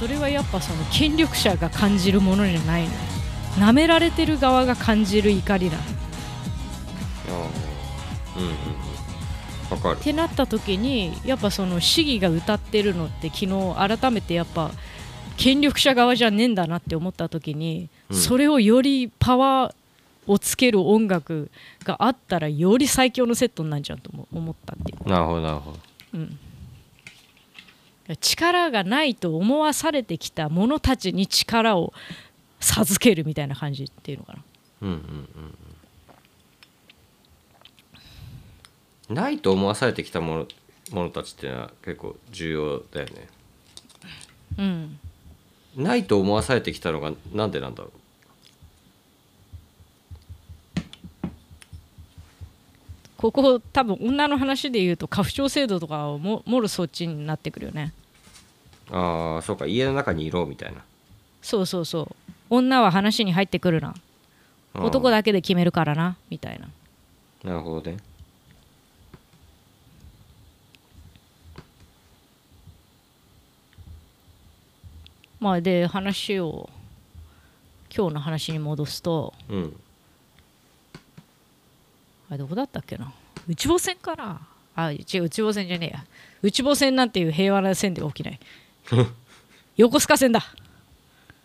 [0.00, 2.90] それはやっぱその権力者が感じるものじゃないの。
[3.58, 5.80] 舐められてる側が感じる怒りだっ
[7.28, 8.56] あーうんうんうん。
[9.70, 9.96] わかる。
[9.98, 14.70] てなった時にやっぱその市議が歌ってるのって昨日改めてやっぱ
[15.36, 18.16] 権力者側じゃねえんだなって思った時に、うん。
[18.16, 21.50] それをよりパワーをつける音楽
[21.84, 25.06] があったらより最強のセットになるじゃんと思思ったっていう。
[25.06, 25.78] なるほどなるほど。
[26.14, 26.38] うん、
[28.16, 31.92] 力がないと思わされてきた者たちに力を
[32.60, 34.42] 授けるみたいな感じっていうのかな。
[34.82, 35.00] うんうんうん。
[35.04, 35.06] う
[35.46, 35.54] ん
[39.10, 40.46] ないと思わされてきたもの
[40.92, 43.28] ものたちっていうのは結構重要だよね。
[44.58, 44.98] うん。
[45.76, 47.99] ないと思わされてきたのがなんでなんだろう
[53.20, 57.92] ここ多分女の話で言うと家父長制度とかをももろそっちになってくるよね。
[58.90, 60.82] ああそうか家の中にいろみたいな。
[61.42, 62.32] そうそうそう。
[62.48, 63.94] 女は話に入ってくるな。
[64.72, 66.70] 男だけで決めるからなみたいな。
[67.44, 67.98] なるほどね。
[75.40, 76.70] まあで話を
[77.94, 79.76] 今日の話に戻すとうん
[82.30, 83.12] あれどこだったっけな？
[83.48, 84.40] 内房線かな
[84.76, 86.04] あ違う内房線じゃねえや。
[86.42, 88.40] 内房線なんていう平和な線では起きない。
[89.76, 90.42] 横須賀線だ。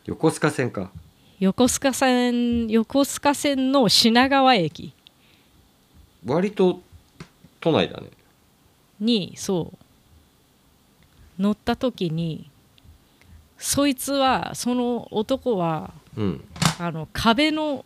[0.05, 0.91] 横須賀線か。
[1.39, 4.93] 横須賀線横須賀線の品川駅。
[6.25, 6.81] 割と
[7.59, 8.09] 都内だね。
[8.99, 11.41] にそう。
[11.41, 12.49] 乗った時に
[13.57, 16.43] そいつはその男はうん。
[16.77, 17.83] あの壁の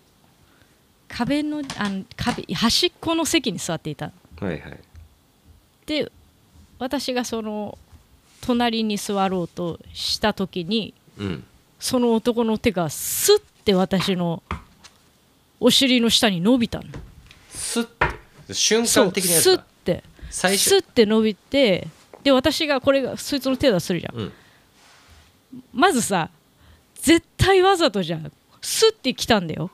[1.09, 4.11] 壁のあの壁端っこの席に座っていた。
[4.39, 4.79] はいはい。
[5.85, 6.09] で
[6.77, 7.77] 私がその
[8.41, 11.43] 隣に座ろうとした時にうん。
[11.80, 14.43] その男の手がスッて私の
[15.59, 16.86] お尻の下に伸びたの。
[17.49, 17.86] スッ
[18.47, 18.53] て？
[18.53, 19.58] 瞬間的なやつだ。
[19.58, 20.03] スッて。
[20.30, 20.70] 最初。
[20.70, 21.87] スッて伸びて
[22.23, 24.15] で私がこれがそいつの手だとするじゃん。
[24.15, 24.33] うん。
[25.73, 26.30] まずさ
[26.95, 28.31] 絶対わざとじゃん。
[28.61, 29.71] スッて来たんだよ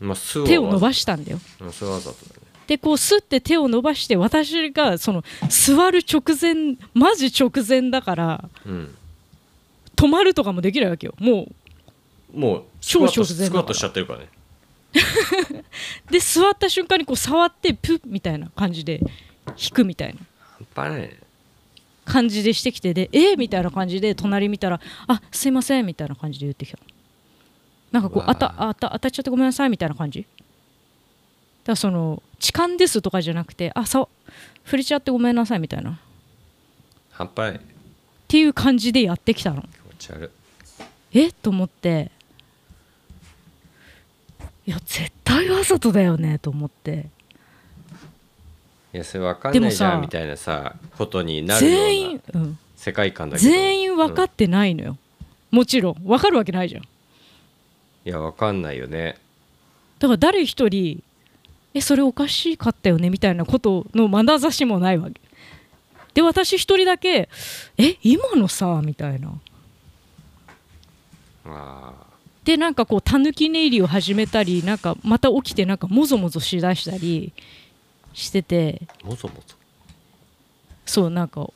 [0.00, 1.38] まあス手を伸ばししたんだよ。
[1.60, 2.46] だね。
[2.66, 8.94] でこうスッて手を伸ばして私がその座る直前マジ直前だからうん
[9.94, 11.14] 止まるとかもできないわけよ。
[11.18, 11.48] も
[12.34, 14.28] うもう超直前スクワットしちゃってるからね。
[16.10, 19.00] で座った瞬間にこう触ってプッみたいな感じで
[19.58, 20.20] 引くみたいな。
[20.74, 21.16] 半端ないね。
[22.04, 26.78] 感じでしてきてでえーみたいな感じで隣見たらあすいませんみたいな感じで言ってきた
[27.92, 30.22] なんかこうあたあた当たっちゃってごめんなさいみたいな感じ？
[30.22, 30.32] だか
[31.66, 34.06] らその痴漢ですとかじゃなくてあさ
[34.64, 35.90] 触れちゃってごめんなさいみたいな。
[35.92, 35.96] っ
[37.12, 37.60] 半端ない。
[38.28, 39.62] ていう感じでやってきたの。
[39.62, 40.30] 気持ち悪。
[41.12, 41.30] え？
[41.32, 42.10] と思って。
[44.66, 46.38] いや絶対わざとだよね。
[46.38, 47.06] と思って。
[48.92, 53.50] いやそれ分かんでもさないじゃんみたいなさことになるよ全うな員、うん、世界観だけど。
[53.50, 54.96] 全員分かうんってないのよ、
[55.50, 55.94] もちろん。
[56.02, 56.82] 分かるわけないじゃん
[58.06, 59.16] いや分かんないよね。
[59.98, 61.02] だから誰一人
[61.74, 63.10] えそれおかしかったよね？
[63.10, 65.20] みたいなことの眼差しもないわけ。
[66.14, 67.28] で私一人だけ
[67.76, 68.80] え今のさ？
[68.84, 69.32] みたいな。
[71.46, 71.94] あ。
[72.44, 77.32] でなんかこうたぬき寝入りを始めたりなんかまた起きてなんかもぞもぞしだしたり
[78.14, 78.82] してて。
[79.02, 79.56] ーもぞもぞ？
[80.86, 81.50] そうなんか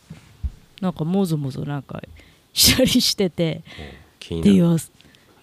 [0.80, 2.02] なんかもぞもぞなんか
[2.52, 3.62] したりしてて。
[4.18, 4.58] 気になる、で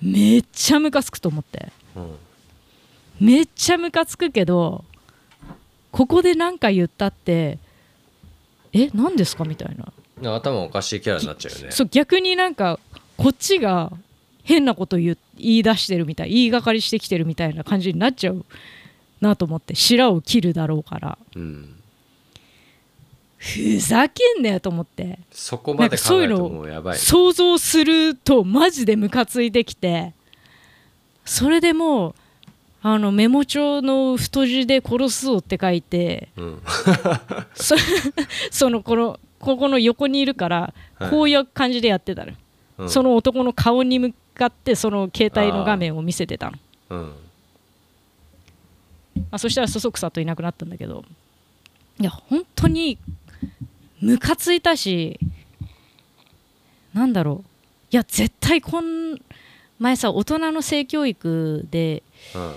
[0.02, 1.72] めっちゃムカつくと思って。
[1.96, 2.16] うん
[3.20, 4.86] めっちゃムカつくけど
[5.92, 7.58] ここで何か言ったって
[8.74, 9.76] え何ですかみたい
[10.22, 10.36] な。
[10.36, 11.72] 頭おかしいキャラになっちゃうよね。
[11.72, 12.80] そう逆になんか
[13.18, 13.92] こっちが
[14.44, 18.46] 変なこと言い出してるみたい言いがかりしてきてるみたいな感じになっちゃう
[19.20, 21.18] なと思って白を切るだろうから。
[21.36, 21.77] うん
[23.38, 25.20] ふざけんなよと思って。
[25.32, 26.94] そこまで考えるともうやばい。
[26.96, 30.14] ね想像するとマジでムカついてきて。
[31.24, 32.16] それでもう
[32.82, 36.30] あのメモ帳の太字で殺すぞって書いて。
[36.36, 36.62] うん。
[37.54, 37.76] そ
[38.50, 41.10] そのこのここの横にいるからはい。
[41.12, 42.34] こういう感じでやってたの、
[42.80, 42.90] うん。
[42.90, 46.58] その男の顔に向かってその携帯の画面を見せてたの。
[46.90, 47.14] うん。
[49.30, 51.06] あそしたらそそくさといなくなったんだけど。
[52.00, 53.00] いや本当に
[54.02, 55.20] ムカついたし
[56.94, 57.50] なんだろう。
[57.92, 59.20] いや絶対こん
[59.80, 62.04] 前さ大人の性教育で、
[62.36, 62.56] うん。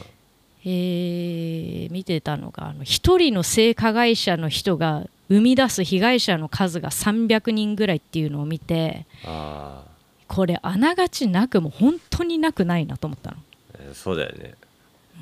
[0.63, 9.85] えー見てたのがあの一人の性加害者の人が生み出す被害者の数が300人ぐらいっていうのを見てあ
[10.29, 13.37] これあながちなくも本当になくないなと思ったの。
[13.79, 14.55] えーそうだよね。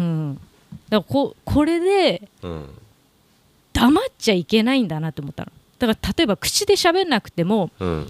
[0.01, 0.43] うん、だか
[0.91, 2.69] らここれでうん。
[3.73, 5.53] 黙っちゃいけないんだなって思ったの。
[5.79, 8.07] だから例えば口で喋んなくてもうん。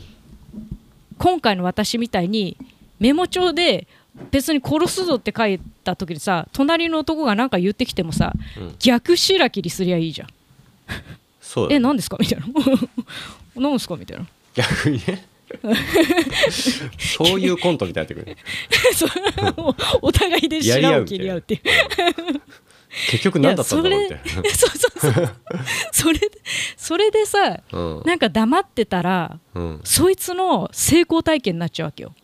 [1.19, 2.57] 今回の私みたいに
[3.01, 3.87] メモ帳で
[4.31, 8.77] 別に殺すぞって書いた時にさ隣の男が何か言ってきてもさうん。
[8.79, 10.29] 逆白切りすりゃいいじゃん。
[11.41, 12.17] そう え何ですか？
[12.21, 12.47] みたいな。
[13.57, 13.97] 何ですか？
[13.97, 14.27] みたいな。
[14.55, 15.25] 逆にね。
[16.99, 18.37] そういうコントみたいになってくる
[20.03, 21.61] お互いで白を切り合うっていう
[23.11, 24.21] 結局何だったんだろうみたい
[24.55, 25.35] そうそうそう
[25.93, 26.31] それで
[26.77, 28.03] それでさなうん。
[28.05, 29.81] なんか黙ってたらうん。
[29.85, 32.15] そいつの成功体験になっちゃうわけよ、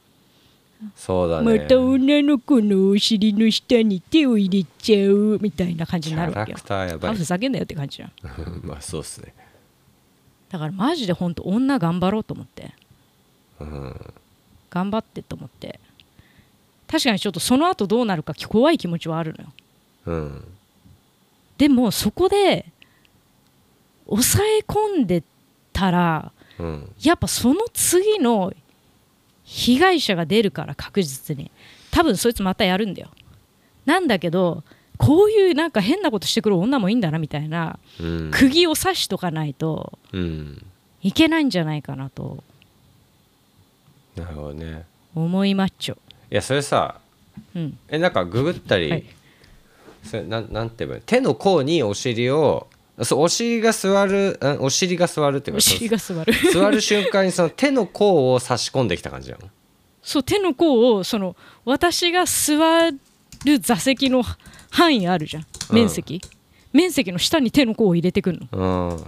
[0.97, 1.59] そうだね。
[1.59, 6.57] また女の子のお尻の下に手を入れちゃうみたいな感じキになるわけよ。
[6.57, 8.13] ャラクターやばあいふざけんなよって感じじゃん。
[8.65, 9.35] まあそうっすね。
[10.51, 12.75] だからマジで本当女頑張ろうと思って。
[13.61, 14.15] うん。
[14.71, 15.81] 頑張ってと思って。
[16.87, 19.53] 確かにちょっとその後どうなるか怖い気持ちはあるのよ
[20.07, 20.45] うん。
[21.59, 22.67] でもそこで
[24.07, 25.23] 抑え込んで
[25.73, 26.93] たらうん。
[27.03, 28.53] やっぱその次の
[29.45, 31.51] 被害者が出るから確実に。
[31.91, 33.11] 多分そいつまたやるんだよ。
[33.87, 34.65] なんだけど
[34.97, 38.31] こういうなんか変なことしてくる女もいいんだなみたいなうん。
[38.33, 40.65] 釘を刺しとかないとうん。
[41.03, 42.43] いけないんじゃないかなと。
[44.17, 44.85] なるほどね。
[45.15, 45.99] 思いまっちょ、
[46.31, 47.01] いやそれさ
[47.55, 49.05] うん、えなんかググったり、はい
[50.05, 51.03] それなんなんて言えばいい？
[51.07, 52.69] 手の甲にお尻を
[53.03, 56.33] そうお尻が座るんお尻が座るっていうおか尻が座る。
[56.33, 59.49] そう座る瞬間にその手の甲を差し込んできた感じなの？
[60.03, 61.35] そう手の甲をその
[61.65, 64.23] 私が座る座席の
[64.71, 65.47] 範囲あるじゃん。
[65.73, 66.21] 面積、
[66.73, 68.93] 面積の下に手の甲を入れてくるの。
[68.93, 69.05] うん。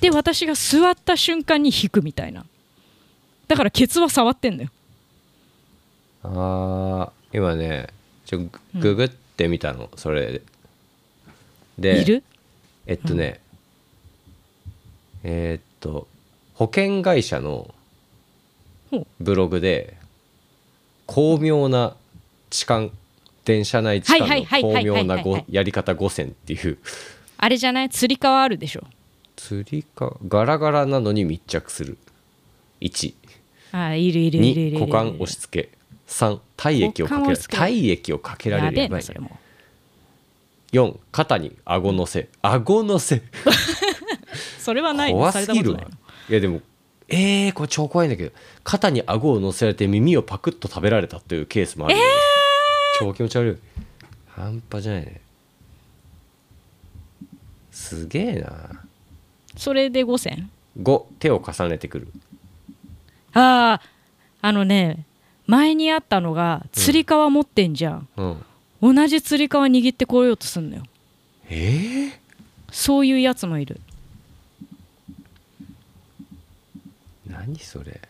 [0.00, 2.44] で私が座った瞬間に引くみたいな。
[3.46, 4.70] だからケツは触ってんだよ。
[6.22, 7.88] あー今ね
[8.30, 10.40] ちょグググってみたの、それ。
[11.76, 12.22] でいる？
[12.86, 13.40] えっとね、
[15.24, 16.06] えーっと
[16.54, 17.74] 保険会社の
[18.92, 19.06] ほう。
[19.18, 19.96] ブログで
[21.06, 21.96] 巧妙な
[22.50, 22.90] 痴漢
[23.44, 25.40] 電車内痴漢のはいはいはいはい巧妙なごはい。
[25.40, 26.78] はいやり方5選っていう。
[27.36, 27.90] あれじゃない？
[27.90, 28.84] つり革あるでしょ。
[29.34, 31.98] 釣りかガラガラなのに密着する。
[32.80, 33.12] 1
[33.72, 35.79] あーいるいるいるいるいる2股間押し付け
[36.10, 38.78] 3体液をかけられ股間押し付け体液をかけられる。
[38.82, 39.38] やばいそれも
[40.72, 42.28] 4肩に顎乗せ。
[42.42, 43.22] 顎乗せ。
[44.58, 45.80] それはない怖すぎるわ。
[46.28, 46.60] いやでも
[47.08, 48.32] えー、これ超怖いんだけど。
[48.62, 52.02] 肩に顎を乗せられて耳をパクッと食べられたっていうケースもあるよ、
[53.00, 53.58] 超気持ち悪い。
[54.28, 55.20] 半端じゃないね。
[57.72, 58.84] すげえな。
[59.56, 62.08] それで5選5手を重ねてくる。
[63.32, 63.82] ああ
[64.42, 65.04] あのね
[65.50, 68.94] 前にあったのがつり革持ってんじゃん、うん。
[68.94, 70.84] 同じつり革握ってこようとすんのよ。
[71.48, 72.12] えー、
[72.70, 73.80] そういうやつもいる。
[77.26, 78.00] 何それ？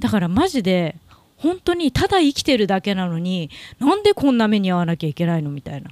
[0.00, 0.96] だからマジで
[1.36, 5.90] 本当にただ生きてるだけなのになんでこんな目に遭わなきゃいけないのみたいな。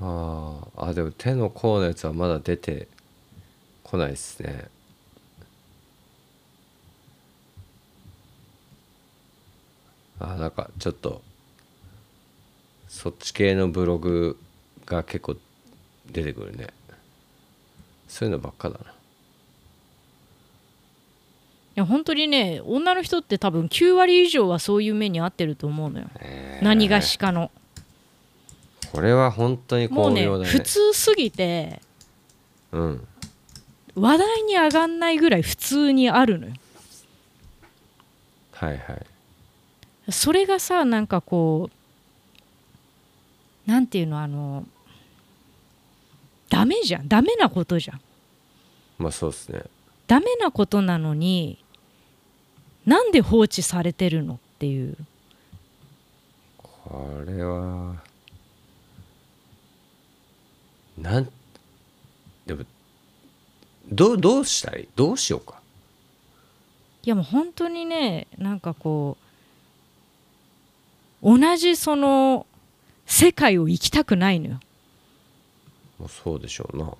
[0.00, 0.88] あー。
[0.88, 2.88] あでも手の甲のやつはまだ出て
[3.82, 4.68] こないですね
[10.26, 11.20] あなんかちょっと
[12.88, 14.38] そっち系のブログ
[14.86, 15.36] が結構
[16.10, 16.68] 出てくるね。
[18.08, 18.90] そういうのばっかだな。
[18.90, 18.92] い
[21.74, 26.06] や本当にね女の人って多分9割以上はそういう目に遭ってると思うのよ、
[26.62, 27.50] 何がしかの。
[28.92, 30.50] これは本当にもうね巧妙だね。
[30.50, 31.82] 普通すぎて
[32.72, 33.06] うん。
[33.96, 36.54] 話題に上がんないぐらい普通にあるのよ。
[38.52, 39.06] はいはい
[40.10, 41.70] それがさなんかこ
[43.66, 44.66] うなんていうのあの
[46.50, 47.08] ダメじゃん。
[47.08, 48.00] ダメなことじゃん。
[48.98, 49.62] まあそうですね。
[50.06, 51.58] ダメなことなのに
[52.84, 54.96] なんで放置されてるのっていう。
[56.58, 57.96] これは
[60.98, 61.28] なん
[62.46, 62.64] でも
[63.90, 64.86] どうどうしたい？
[64.94, 65.58] どうしようか。
[67.02, 69.23] いやもう本当にねなんかこう
[71.24, 72.46] 同じその
[73.06, 74.60] 世界を生きたくないのよ。
[76.06, 76.92] そうでしょうな。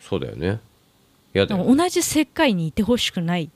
[0.00, 0.60] そうだよね。
[1.32, 3.48] やだよね同じ世界にいてほしくないっ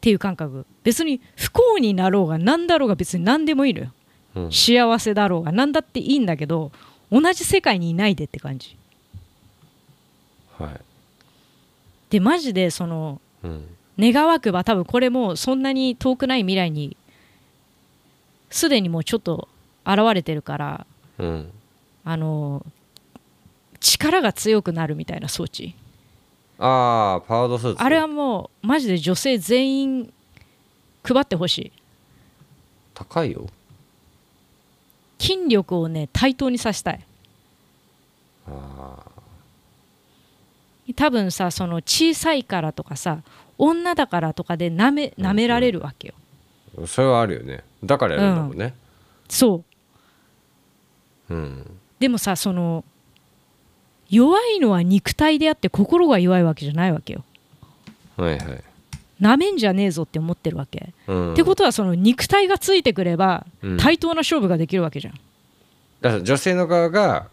[0.00, 0.64] ていう感覚。
[0.82, 3.92] 別に不幸になろうが何だろうが別に何でもいいのよ。
[4.34, 4.52] うん。
[4.52, 6.72] 幸せだろうが何だっていいんだけど
[7.12, 8.78] 同じ世界にいないでって感じ。
[10.58, 10.80] はい。
[12.08, 16.96] でマジでそのうん願わくば多分これもうそんなに遠くない未来に
[18.50, 19.48] すでにもうちょっと
[19.84, 20.86] 現れてるから
[21.18, 21.52] うん。
[22.04, 22.64] あの
[23.80, 25.74] 力が強くなるみたいな装置。
[26.58, 27.82] ああパワードスーツ。
[27.82, 30.12] あれはもうマジで女性全員
[31.04, 31.72] 配ってほしい。
[32.94, 33.46] 高いよ。
[35.18, 37.04] 筋力をね対等にさせたい。
[38.46, 38.96] あ
[40.96, 43.18] 多分さその小さいからとかさ
[43.58, 46.14] 女だからとかでなめ舐められるわけよ、
[46.82, 47.64] あそれはあるよね。
[47.84, 48.74] だからやるんだもんね。
[49.28, 49.64] そ
[51.28, 51.34] う。
[51.34, 51.78] うん。
[51.98, 52.84] でもさその
[54.08, 57.24] 弱いのは肉体であって心が弱いわけじゃないわけよ。
[58.16, 58.64] はいはい。
[59.20, 61.32] なめんじゃねえぞって思ってるわけ、うん。
[61.32, 63.76] ってことはその肉体がついてくればうん。
[63.76, 65.14] 対等な勝負ができるわけじゃん、
[66.00, 67.26] だから女性の側が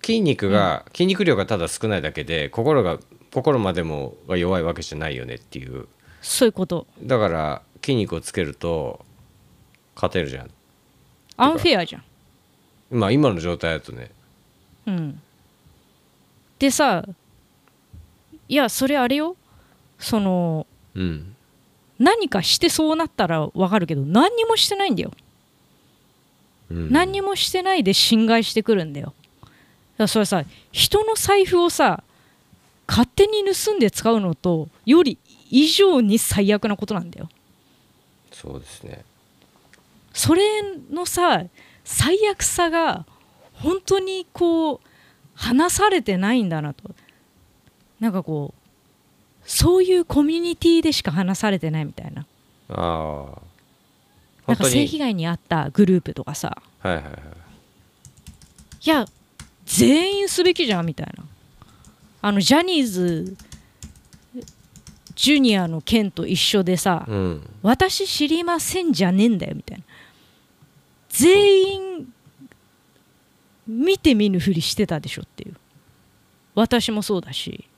[0.00, 2.98] 筋肉が、筋肉量がただ少ないだけで心が
[3.34, 5.88] 心までもが弱いわけじゃないよねっていう。
[6.22, 6.86] そういうこと。
[7.02, 9.04] だから筋肉をつけると
[9.96, 10.50] 勝てるじゃん。
[11.36, 12.04] アンフェアじゃん。
[12.96, 14.12] まあ今の状態だとね。
[14.86, 15.20] うん。
[16.60, 17.04] でさ
[18.48, 19.34] いやそれあれよ。
[19.98, 21.34] そのうん。
[21.98, 25.12] 何かしてそうなったらわかるけど何にもしてないんだよ、
[26.70, 26.92] うん。
[26.92, 29.12] 何にもしてないで侵害してくるんだよ。
[29.42, 29.52] だか
[29.98, 32.04] らそれさ人の財布をさ
[32.86, 35.18] 勝手に盗んで使うのとより
[35.50, 37.28] 以上に最悪なことなんだよ。
[38.32, 39.04] そうですね。
[40.12, 41.44] それのさ
[41.84, 43.06] 最悪さが
[43.54, 44.80] 本当にこう
[45.34, 46.90] 話されてないんだなと。
[48.00, 48.60] なんかこう
[49.46, 52.26] そういうコミュニティでしか話されてないみたいな。
[52.68, 53.40] ああ
[54.46, 56.56] なんか性被害に遭ったグループとかさ。
[56.80, 57.12] はいはいはい。
[58.84, 59.06] いや
[59.64, 61.24] 全員すべきじゃんみたいな
[62.26, 63.36] あのジャニーズ
[65.14, 67.50] ジュニアの件と一緒でさ、うん。
[67.60, 69.84] 私知りませんじゃねえんだよみたいな。
[71.10, 72.12] 全員
[73.66, 75.54] 見て見ぬふりしてたでしょっていう。
[76.54, 77.68] 私もそうだし。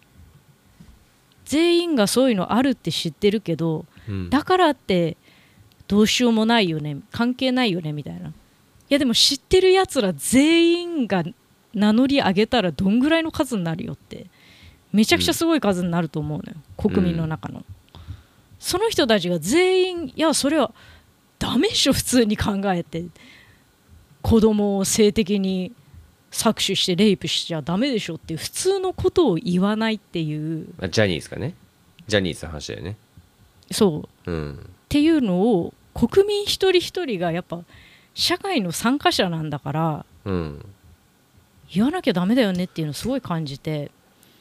[1.45, 4.31] 全員がそういうのあるって知ってるけどうん。
[4.31, 5.17] だからって
[5.89, 8.29] どうしようもないよね関係ないよねみたいな。
[8.29, 8.33] い
[8.91, 11.25] やでも知ってるやつら全員が
[11.75, 14.27] 名乗り上げたらどんぐらいの数になるよって
[14.97, 17.65] めちゃくちゃすごい数になると思うのよ、国民の中の、
[18.59, 20.73] その人たちが全員いやそれは
[21.39, 23.05] ダメっしょ普通に考えて。
[24.27, 25.71] 子供を性的に
[26.33, 30.67] 搾取してレイプしちゃダメでしょっていう普通のことを言わないっていう。
[30.81, 31.55] あジャニーズかね。
[32.09, 32.97] ジャニーズの話だよね。
[33.71, 34.31] そう。
[34.33, 34.55] うん。
[34.55, 37.61] っていうのを国民一人一人がやっぱ
[38.15, 40.65] 社会の参加者なんだからうん。
[41.73, 43.93] 言わなきゃダメだよねっていうのをすごい感じて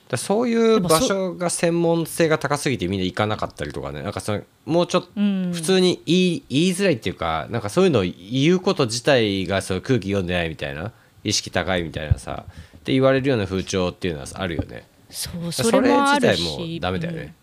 [0.08, 4.04] だそういう場所が専門性が高すぎてみんな行かなかったりとかね。
[4.04, 5.52] なんかそのもうちょっとうん。
[5.54, 10.92] 普通に言い言いづらいっていうかなんかそういうのを言うこと自体がそう空気読んでないみたいな
[11.24, 14.86] 意識高いみたいなさって言われるような風潮っていうのはあるよね。
[15.10, 17.22] そうそそれもある自体もしダメだよね。
[17.22, 17.34] うん。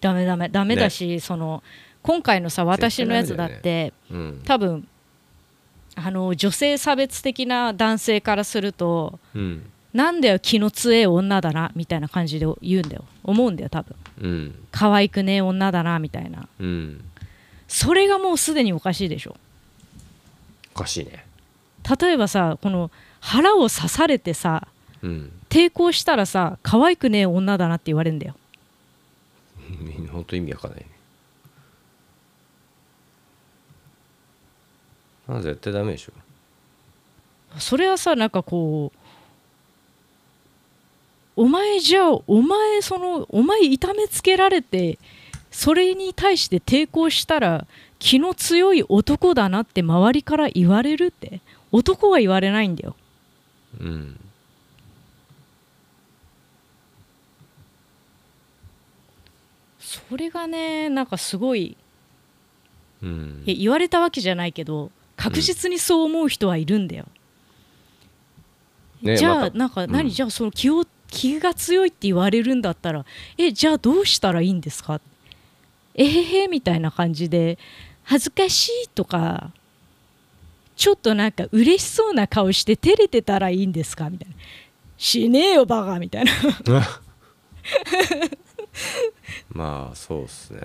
[0.00, 1.62] ダメダメダメだし、その
[2.02, 4.42] 今回のさ私のやつだって、うん。
[4.46, 4.88] 多分
[5.96, 13.04] あの女性差別的な男性からするとうんなんだよ気の強い女だなみたいな感じで言うんだよ。
[13.24, 13.96] 思うんだよ多分。
[14.20, 14.54] うん。
[14.70, 16.48] 可愛くねえ女だなみたいな。
[16.60, 17.04] うん。
[17.66, 19.36] それがもうすでにおかしいでしょ。
[20.74, 21.24] おかしいね。
[22.00, 24.68] 例えばさこの腹を刺されてさ
[25.02, 25.32] うん。
[25.48, 28.36] 抵抗したらさ可愛くねえ女だなって言われるんだよ。
[30.12, 30.86] 本当意味わかんないね。
[35.28, 36.12] あ絶対ダメでしょ。
[37.58, 38.99] それはさなんかこう
[41.40, 44.98] お前じゃあお前そのお前痛めつけられて
[45.50, 47.66] それに対して抵抗したら
[47.98, 51.40] 気の強い男だなって周りから言われるって
[51.72, 52.94] 男は言われないんだよ。
[53.80, 54.20] うん
[59.78, 61.74] それがねなんかすごい
[63.02, 63.44] うん。
[63.46, 67.06] 言われたわけじゃないけど確実にそう思う人はいるんだよ、
[69.02, 70.10] じゃあ、ねまたなんか何、うん。
[70.10, 73.04] じゃあその気を気が強いって言われるんだったら
[73.36, 75.00] えじゃあどうしたらいいんですか？
[75.94, 77.58] えへへみたいな感じで
[78.04, 79.50] 恥ずかしいとか
[80.76, 84.08] ちょっとなんか嬉しそうな顔して照れてたらいいんですか？
[84.08, 84.34] みたいな。
[84.96, 85.98] しねえよバカ！
[85.98, 86.32] みたいな。
[89.52, 90.60] まあそうっすね。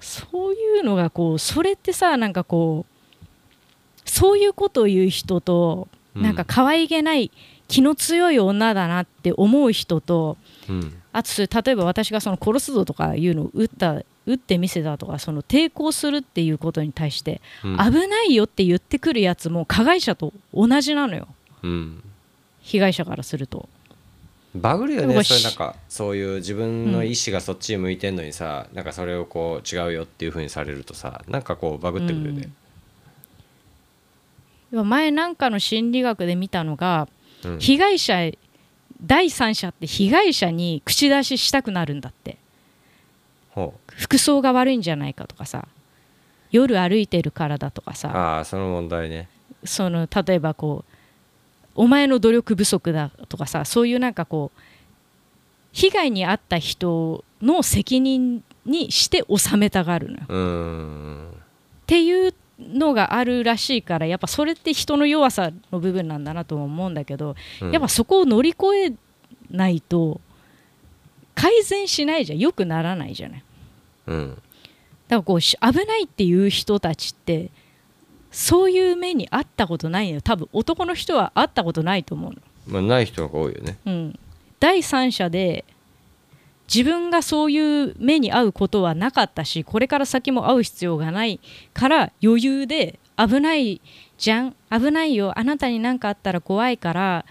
[0.00, 7.30] そういうのがこうそれってさなんかこうそういうことを言う人となんか可愛げない
[7.68, 10.36] 気の強い女だなって思う人と
[10.68, 10.94] うん。
[11.12, 17.76] あと例えば私がその殺すぞとかいうのを撃った撃ってみせたとかその抵抗するっていうことに対して、うん。
[17.76, 21.28] 危ないよって言ってくるやつも加害者と同じなのよ。
[21.62, 22.02] うん。
[22.60, 23.68] 被害者からすると。
[24.54, 25.24] バグるよね。
[25.24, 32.50] それなんかそういう自分の意思がそっちに向いてんのにさ、なんかそれをこう違うよっていうふうにされるとさなんかこうバグってくるよね、
[34.72, 34.88] うん。
[34.88, 37.08] 前なんかの心理学で見たのが
[37.44, 37.58] うん。
[37.58, 38.30] 被害者
[39.02, 42.36] 第三者って被害者に口出ししたくなるんだって。
[43.50, 45.68] ほ服装が悪いんじゃないかとかさ。
[46.50, 48.10] 夜歩いてるからだとかうさ。
[48.10, 49.28] ああその問題ね。
[49.64, 50.92] その例えばこう
[51.74, 54.60] お前の努力不足だとかさそういうなんかこう
[55.72, 60.22] 被害に遭った人の責任にして収めたがるのよ。
[60.28, 61.30] うーん。
[61.30, 61.34] っ
[61.86, 67.70] ていうのがあるらしいからやっぱそれって人の弱さの部分なんだなとも思うんだけど、うん。
[67.72, 68.92] やっぱそこを乗り越え
[69.50, 70.20] ないと
[71.34, 72.38] 改善しないじゃん。
[72.38, 73.44] よくならないじゃない。
[74.08, 74.28] うん。
[74.30, 74.42] だか
[75.16, 77.50] らこうし危ないっていう人たちって
[78.30, 80.20] そういう目に遭ったことないのよ。
[80.20, 83.78] 多分男の人は会ったことないと思うの、まあない人が多いよね。
[83.86, 84.18] うん、
[84.60, 85.64] 第三者で
[86.72, 91.40] 自分がそういう目に遭うことはなかったしこれから先も会う必要がない
[91.72, 93.80] から余裕で危ない
[94.18, 94.54] じゃん。
[94.70, 97.24] 危ないよあなたに何かあったら怖いから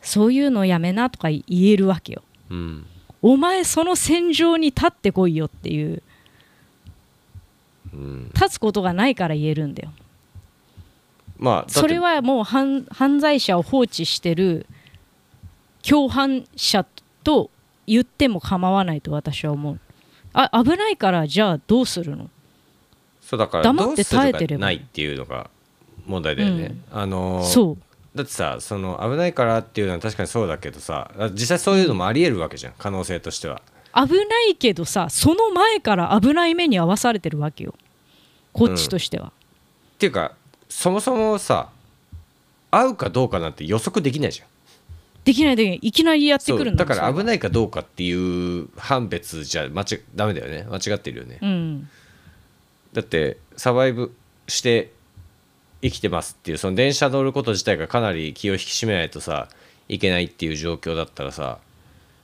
[0.00, 2.22] そういうのやめなとか言えるわけよ。
[2.50, 2.86] うん。
[3.22, 6.02] お前その戦場に立ってこいよっていう。
[7.92, 8.30] うん。
[8.34, 9.90] 立つことがないから言えるんだよ。
[11.38, 14.66] まあそれはもう犯犯罪者を放置してる
[15.82, 16.86] 共犯者
[17.24, 17.50] と
[17.86, 19.80] 言っても構わないと私は思う。
[20.32, 22.28] あ危ないからじゃあどうするの？
[23.22, 24.60] そうだから黙って耐えてれば。
[24.60, 25.50] かないっていうのが
[26.06, 27.78] 問題だよね、あのーそう。
[28.16, 33.60] だってさその危ないからっていうのは確かにそうだけどさ実際そういうのもありえるわけじゃん可能性としては。
[33.94, 37.74] 危ないけどさその前から危ない目に遭わされてるわけよ。
[38.52, 39.30] こっちとしては、っ
[39.98, 40.32] ていうか
[40.68, 41.68] そもそもさ
[42.70, 44.48] 合うかどうかなんて予測できないじゃん
[45.26, 48.12] できないでいいきなりやってくるんだだから危いないかどうかってい
[48.60, 50.66] う判別じゃ間違ダメだよね。
[50.70, 51.88] 間違ってるよね、うん。
[52.92, 54.14] だってサバイブ
[54.46, 54.92] して
[55.82, 59.48] 生きてますっていうその電車乗ること自体がかなり気を引き締めないとさ
[59.88, 61.58] いけないっていう状況だったらさ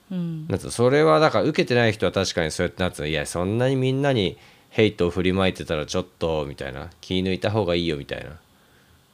[0.09, 0.47] うん。
[0.47, 3.07] なんそれはだから受けてない人は確かにそうやってなっての。
[3.07, 4.37] いやそんなにみんなに
[4.69, 6.89] ヘイトを振りまいてたらちょっとみたいな。
[7.01, 8.29] 気抜いた方がいいよみたいな。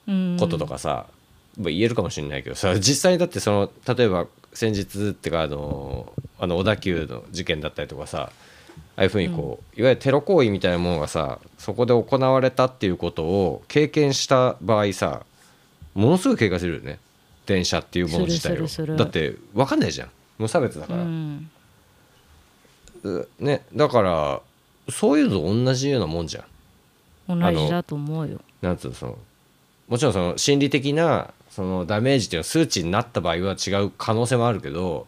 [0.07, 0.37] うん。
[0.39, 1.18] こととかさ、まあ
[1.65, 8.31] 言えるかもしれないけどさ実際だってその例えば先日ってかあのあの小田急の事件だったりとかさ
[8.95, 15.25] ああいうふうにこう、いわゆるテロ行為みたいなものがさそこで行われたっていうことを経験した場合さ
[15.93, 16.99] ものすごい警戒するよね。
[17.45, 18.95] 電車っていうもの自体を。
[18.95, 20.09] だって分かんないじゃん。
[20.37, 21.49] 無差別だかうら、ん。
[23.03, 24.41] うねだから
[24.89, 26.41] そういうのと同じようなもんじゃ
[27.33, 27.39] ん。
[27.39, 28.39] 同じだと思うよ。
[28.61, 29.17] なんつうのその
[29.87, 35.07] もちろんその心理的なそのダメージっていうのは数値になった場合は違う可能性もあるけど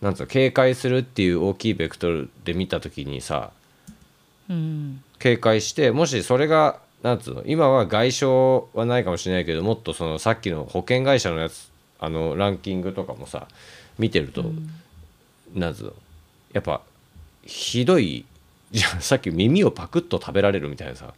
[0.00, 3.50] なんつうの警戒するっていう大きいベクトルで見た時にさ
[4.48, 5.02] うん。
[5.18, 8.24] 警戒してもしそれがなんつうの今は外傷
[8.72, 11.70] はないかもしれないけどもっとそのさっきの保険会社のやつ
[12.00, 13.46] あのランキングとかもさ
[13.98, 14.42] 見てると、
[15.54, 15.92] なんつうの
[16.54, 16.80] やっぱ
[17.44, 18.24] ひどい
[18.72, 21.12] じゃあさっき耳をパクッと食べられるみたいなさ。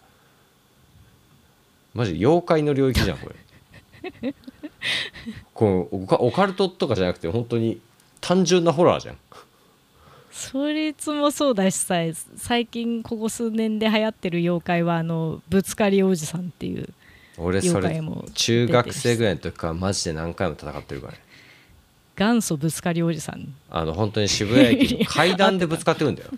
[1.95, 4.35] マジ妖怪の領域じゃんこれ
[5.55, 7.81] こうオカオカルトとかじゃなくて本当に
[8.21, 9.17] 単純なホラーじゃん。
[10.31, 11.95] そいつもそうだしさ
[12.37, 16.91] 最近ここ数年で流行ってる妖怪はあのぶつかりおじさんっていう
[17.39, 18.03] 俺それ
[18.35, 21.21] 中学生ぐらいの時からマジで何回も戦ってるからね。
[22.17, 23.55] 元祖ぶつかりおじさん。
[23.71, 26.31] あの本当に渋谷駅の階段でぶつかってくんだよ。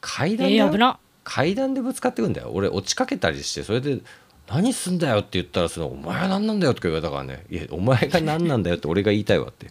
[0.00, 0.98] 階 え段だよー、危な。
[1.24, 2.50] 階段でぶつかってくんだよ。
[2.52, 3.98] 俺落ちかけたりしてそれで
[4.48, 9.70] 「何すんだよ」って言ったらその「お前は何なんだよ」とか言われたからね「いやお前が何なんだよ」って俺が言いたいわって。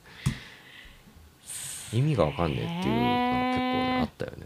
[1.94, 3.16] 意味が分かんねえっていうのが
[3.48, 4.38] 結構ねあったよね。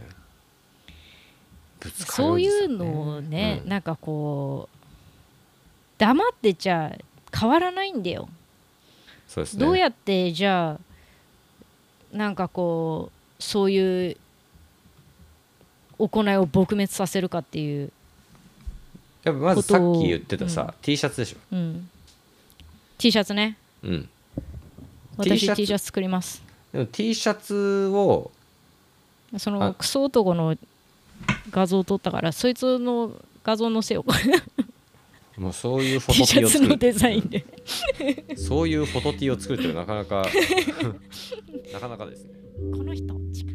[1.79, 3.69] ぶつかりそういうのをね、うん。
[3.69, 4.77] なんかこう
[5.99, 6.97] 黙ってちゃ
[7.31, 8.27] 変わらないんだよ、
[9.27, 9.63] そうですね。
[9.63, 10.79] どうやってじゃ
[12.13, 14.17] あなんかこうそういう
[15.99, 17.91] 行いを撲滅させるかっていう、
[19.25, 21.37] やっぱまずさっき言ってたさ、T シャツでしょ。
[21.51, 21.89] うん、
[22.97, 23.57] T シャツね。
[23.83, 24.09] うん。
[25.17, 26.43] 私 T シャツシャツ作ります。
[26.71, 28.31] でも T シャツを
[29.37, 30.55] そあのクソ男の
[31.51, 33.11] 画像を撮ったからそいつの
[33.43, 34.11] 画像載せよう。
[35.41, 36.65] もうそういうフォ T トシ T を作る。
[36.65, 37.45] ャツのデザインで。
[38.37, 40.25] そういうフォト T を作るってなかなか
[41.73, 42.33] なかなかですね。
[42.71, 43.54] この人痴漢